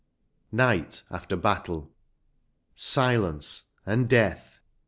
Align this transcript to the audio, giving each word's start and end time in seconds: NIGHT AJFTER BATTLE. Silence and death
NIGHT 0.51 1.03
AJFTER 1.11 1.39
BATTLE. 1.39 1.91
Silence 2.73 3.65
and 3.85 4.09
death 4.09 4.59